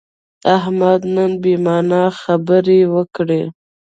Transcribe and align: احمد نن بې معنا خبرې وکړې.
احمد 0.55 1.01
نن 1.15 1.31
بې 1.41 1.53
معنا 1.65 2.03
خبرې 2.21 2.79
وکړې. 2.95 3.41